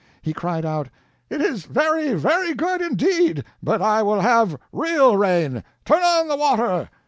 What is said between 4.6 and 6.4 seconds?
real rain! Turn on the